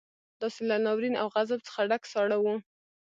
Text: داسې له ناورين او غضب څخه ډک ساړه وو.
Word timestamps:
داسې 0.41 0.61
له 0.69 0.75
ناورين 0.83 1.15
او 1.21 1.27
غضب 1.35 1.59
څخه 1.67 1.79
ډک 1.89 2.03
ساړه 2.11 2.37
وو. 2.43 2.55